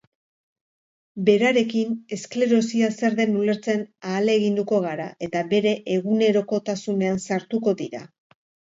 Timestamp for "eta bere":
5.31-5.79